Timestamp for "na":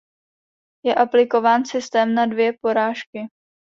2.15-2.25